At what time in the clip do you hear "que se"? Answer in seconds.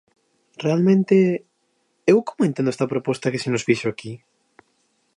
3.31-3.51